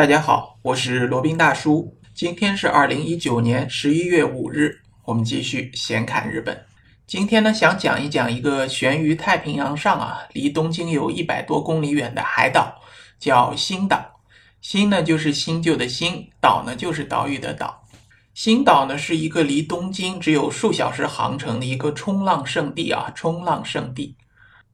[0.00, 1.94] 大家好，我是罗宾大叔。
[2.14, 6.58] 今天是二零一九年十一月五日，我们继续闲侃日本。
[7.06, 12.80] 今天呢，想讲一讲一个悬于太平洋上啊，离东京有一百多公里远的海岛，
[13.18, 14.22] 叫新岛。
[14.62, 17.86] 新呢就是新旧的新，岛呢就是岛屿的岛。
[18.32, 24.16] 新岛呢是一个离东京只有数小时航程的一个冲浪圣地啊，冲浪圣地。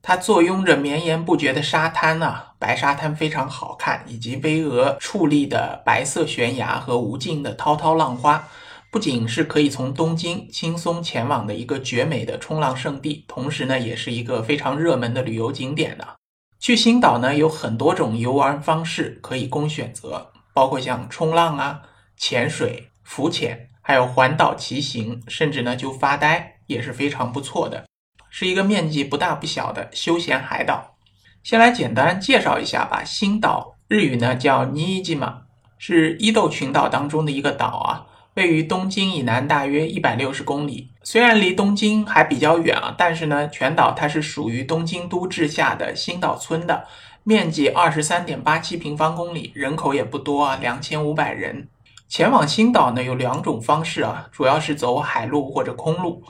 [0.08, 8.46] 它坐拥着绵延不绝的沙滩啊，白沙滩非常好看，以及巍峨矗立的白色悬崖和无尽的滔滔浪花，
[8.92, 16.04] 不仅是可以从东京轻松前往的一个绝美的冲浪圣地，同时呢，也是一个非常热门的旅游景点呢。
[16.60, 21.82] 去新岛呢，有很多种游玩方式可以供选择，包括像冲浪啊、
[22.16, 27.86] 潜水、浮潜，还有环岛骑行，甚至呢就发呆也是非常不错的。
[28.38, 30.94] 是一个面积不大不小的休闲海岛。
[31.42, 33.02] 先来简单介绍一下吧。
[33.02, 35.38] 新岛日语呢叫尼伊吉马，
[35.78, 38.04] 是伊豆群岛当中的一个岛啊，
[38.34, 40.90] 位于东京以南大约一百六十公里。
[41.02, 46.84] 虽然离东京还比较远啊，但是呢，全岛它是属于东京都治下的新岛村的，
[47.22, 51.68] 面积二十三点八七平方公里，人口也不多啊，两千五百人。
[52.06, 56.22] 前往新岛呢有两种方式啊，主要是走海路或者空路。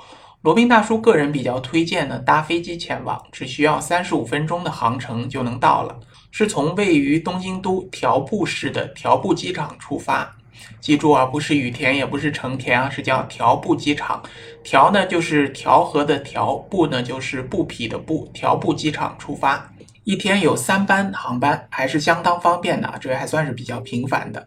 [0.47, 5.99] 罗宾大叔个人比较推荐呢，搭飞机前往，只需要三十五分钟的航程就能到了。
[6.31, 10.33] 是从位于东京都条布市的条布机场出发，
[10.81, 14.23] 记住啊，不是羽田，也不是成田啊，是叫条布机场。
[14.63, 19.69] 条呢就是调和的调，布呢就是布匹的布，条布机场出发，
[20.05, 24.47] 一天有三班航班，还是相当方便的，这还算是比较频繁的。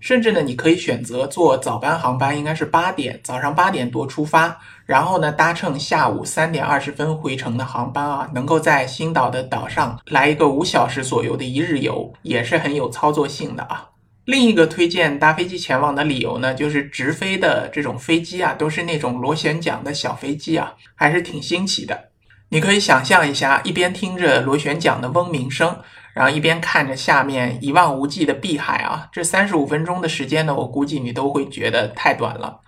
[0.00, 13.86] 甚至呢，你可以选择坐早班航班，应该是八点，早上八点多出发，然后呢搭乘下午三点二十分回程的航班啊，能够在新岛的岛上来一个五小时左右的一日游，也是很有操作性的啊。
[14.24, 22.08] 另一个推荐搭飞机前往的理由呢，就是直飞的这种飞机啊，都是那种螺旋桨的小飞机啊，还是挺新奇的。
[22.50, 25.76] 你可以想象一下，一边听着螺旋桨的嗡鸣声，
[26.20, 32.60] 然后一边看着下面一望无际的碧海啊，这三十五分钟的时间呢，我估计你都会觉得太短了。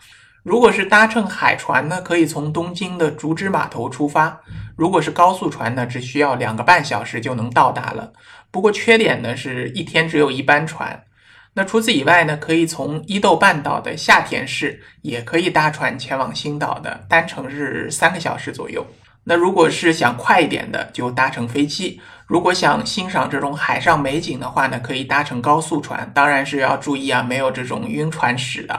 [0.43, 4.41] 如果是搭乘海船呢，可以从东京的竹枝码头出发；
[4.75, 8.15] 如果是高速船呢，只需要两个半小时就能到达了。
[8.51, 11.05] 不过缺点呢，是一天只有一班船。
[11.53, 18.87] 那除此以外呢，可以从伊豆半岛的下田市也可以搭船前往新岛的，单程是三个小时左右。
[19.25, 26.11] 那如果是想快一点的，就搭乘飞机；如果想欣赏这种海上美景的话呢，可以搭乘高速船。
[26.13, 28.79] 当然是要注意啊，没有这种晕船史的，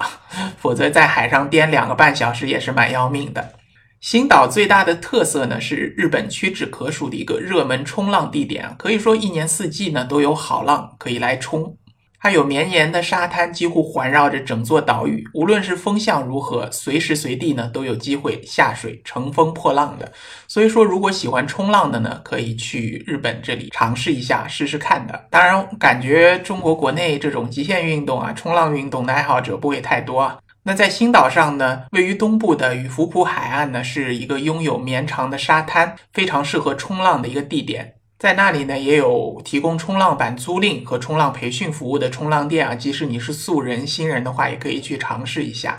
[0.58, 3.54] 否则在海上颠两个半小时也是蛮要命的。
[4.02, 11.78] 新岛最大的特色呢，是日本屈指可数的一个热门冲浪地点，可以说一年四季呢都有好浪可以来冲。
[12.24, 15.28] 它有绵延的沙滩，几乎环绕着整座岛屿。
[15.34, 20.10] 无论是风向如何，随时随地呢都有机会下水乘风破浪的。
[20.48, 25.28] 所以说，如果喜欢冲浪的呢，可以去日本这里尝试一下，试试看的。
[25.30, 30.40] 当然，感觉中国国内这种极限运动啊，冲浪运动的爱好者不会太多啊。
[30.64, 37.96] 那在新岛上呢，位于东部的羽福浦海岸呢，是一个拥有绵长的沙滩，非常适合冲浪的一个地点。
[38.24, 42.74] 在那里呢，也有提供冲浪板租赁和冲浪培训服务的冲浪店啊。
[42.74, 45.78] 即使你是素人、新人的话，也可以去尝试一下。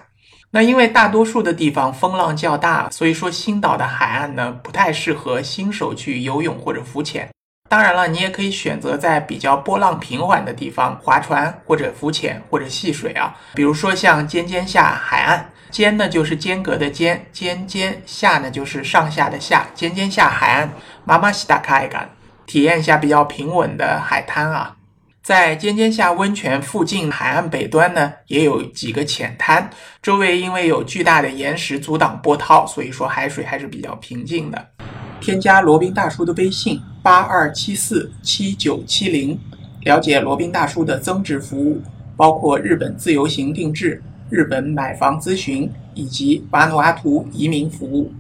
[0.50, 7.31] 那因为大多数的地方风浪较大，所以说新岛的海岸呢，不太适合新手去游泳或者浮潜。
[7.71, 13.34] 当然了，你也可以选择在比较波浪平缓的地方划船或者浮潜或者戏水啊。
[13.55, 20.71] 比如说像尖尖下海岸，尖呢就是间隔的尖，尖尖下呢就是上下的下，尖尖下海岸，
[21.06, 22.06] 妈妈西达卡海岸。
[22.47, 24.77] 体验一下比较平稳的海滩啊，
[25.22, 29.71] 在尖尖下温泉附近海岸北端呢，也有几个浅滩，
[30.03, 34.69] 周围因为有巨大的岩石阻挡波涛，所以说海水还是比较平静的。
[35.21, 39.38] 添加罗宾大叔的微信八二七四七九七零，
[39.84, 41.81] 了解罗宾大叔的增值服务，
[42.15, 48.12] 包括日本自由行定制、日本买房咨询以及瓦努阿图移民服务。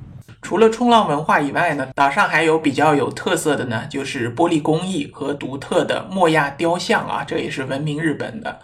[0.54, 8.60] 除了冲浪文化以外呢，岛上还有比较有特色的呢，就是玻璃工艺和独特的莫亚雕像啊，这也是闻名日本的。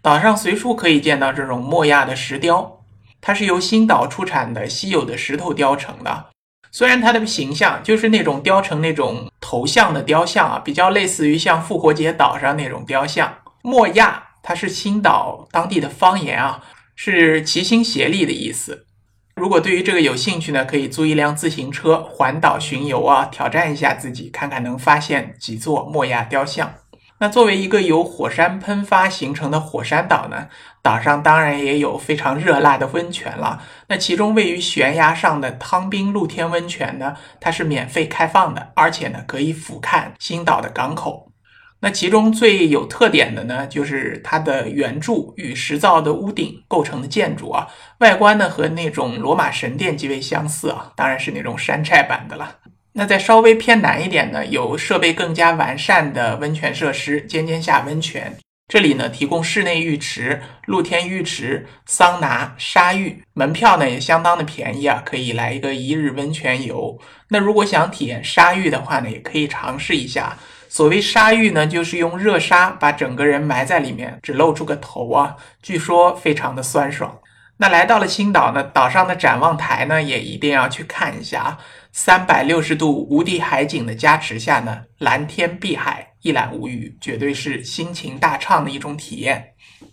[0.00, 2.80] 岛上随处可以见到这种莫亚的石雕，
[3.20, 6.28] 它是由新岛出产的稀有的石头雕成的。
[6.72, 13.30] 虽然它的形象就是那种雕成那种头像的雕像啊，比较类似于像复活节岛上那种雕像。
[13.60, 16.64] 莫亚它是新岛当地的方言啊，
[16.96, 18.86] 是齐心协力的意思。
[19.34, 26.72] 如果对于这个有兴趣呢，可以租一辆自行车环岛巡游啊，挑战一下自己，看看能发现几座莫亚雕像。
[27.18, 30.48] 那作为一个由火山喷发形成的火山岛呢，
[30.82, 33.62] 岛上当然也有非常热辣的温泉了。
[33.88, 41.33] 那其中位于悬崖上的汤滨露天温泉呢，它是免费开放的，而且呢可以俯瞰新岛的港口。
[41.80, 47.68] 那其中最有特点的呢，就是它的圆柱与石造的屋顶构成的建筑啊，
[47.98, 52.56] 外观呢和那种罗马神殿极为相似啊，当然是那种山寨版的了。
[52.94, 58.34] 那在稍微偏南一点呢，有设备更加完善的温泉设施——尖尖下温泉。
[58.66, 66.98] 这里呢提供室内浴池、露天浴池、桑拿、沙浴，门票呢也相当的便宜啊，可以来一个一日温泉游。
[67.28, 70.38] 那如果想体验沙浴的话呢，也可以尝试一下。
[70.68, 77.18] 所谓沙浴呢，就是用热沙把整个人埋在里面，只露出个头啊，据说非常的酸爽。
[77.56, 81.58] 那来到了青岛呢，岛上的展望台呢，也一定要去看一下啊。
[81.92, 89.50] 三百六十度无敌海景的加持下呢，蓝天碧海，一览无余，绝对是心情大畅的一种体验。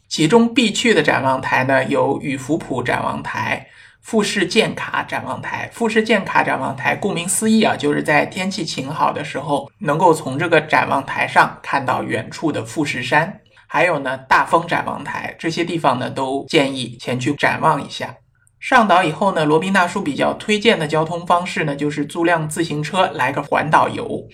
[0.08, 3.68] 其中必去的展望台呢，有雨福浦展望台。
[4.02, 13.40] 富士建卡展望台，富士建卡展望台，顾名思义啊，就是在天气晴好的时候，能够从这个展望台上看到远处的富士山。
[13.68, 18.16] 还有呢，大风展望台，这些地方呢，都建议前去展望一下。
[18.60, 24.28] 上岛以后呢，罗宾大叔比较推荐的交通方式呢，就是租辆自行车来个环岛游。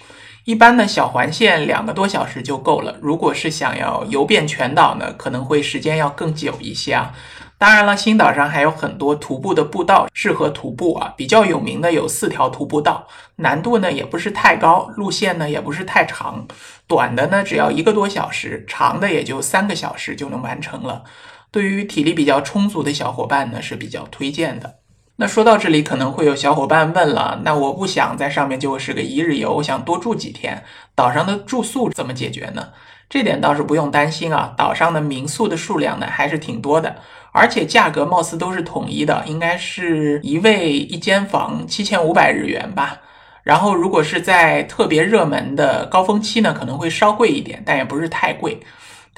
[0.46, 2.98] 一般呢，小环线两个多小时就够了。
[3.02, 7.14] 如果是想要游遍全岛呢，可能会时间要更久一些啊。
[7.59, 11.13] 当然了，新岛上还有很多徒步的步道，适合徒步啊。
[11.18, 13.07] 比较有名的有四条徒步道，
[13.38, 16.48] 难度呢也不是太高，路线呢也不是太长，
[16.86, 21.04] 短的呢只要一个多小时，长的也就三个小时就能完成了。
[21.50, 24.75] 对于体力比较充足的小伙伴呢是比较推荐的。
[25.19, 32.68] 那说到这里，可能会有小伙伴问了，那我不想在上面就是个一日游，我想多住几天，岛上的住宿怎么解决呢？
[33.10, 36.98] 这点倒是不用担心啊，岛上的民宿的数量呢还是挺多的。
[37.31, 43.00] 而且价格貌似都是统一的，应该是一位一间房七千五百日元吧。
[43.42, 48.60] 然后如果是在特别热门的高峰期呢，可能会稍贵一点，但也不是太贵。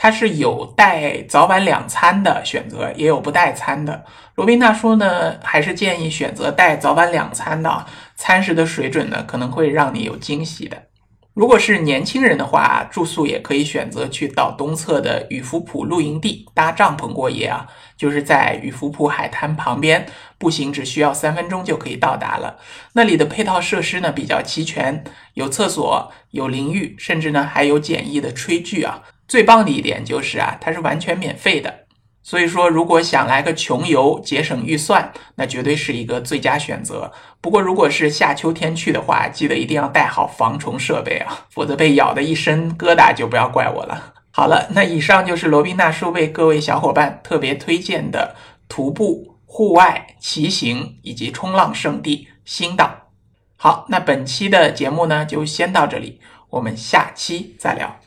[0.02, 4.06] 它是有带早晚两餐的选择，也有不带餐的。
[4.36, 7.86] 罗宾大叔呢，还是建议选择带早晚两餐的，
[8.16, 10.84] 餐食的水准呢，可能会让你有惊喜的。
[11.34, 17.68] 如果是年轻人的话，住宿也可以选择去岛东侧的雨福浦露营地搭帐篷过夜啊，
[17.98, 20.06] 就是在雨福浦海滩旁边，
[20.38, 22.58] 步行只需要三分钟就可以到达了。
[22.94, 25.04] 那里的配套设施呢比较齐全，
[25.34, 29.02] 有厕所，有淋浴，甚至呢还有简易的炊具啊。
[29.30, 31.74] 最棒的一点就是啊，它是完全免费的。
[32.22, 37.12] 所以说，如果想来个穷游节省预算，那绝对是一个最佳选择。
[37.40, 44.14] 不过，如果是夏秋天去的话，记得一定要带好防虫设备啊，否则被咬的一身疙瘩就不要怪我了。
[44.32, 48.36] 好了，那以上就是罗宾大叔为各位小伙伴特别推荐的
[48.68, 53.10] 徒步、户外、骑行以及冲浪圣地新岛。
[53.56, 58.00] 好，那本期的节目呢就先到这里，我们下期再聊。